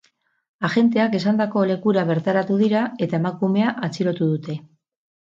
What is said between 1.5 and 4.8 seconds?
lekura bertaratu dira, eta emakumea atxilotu dute.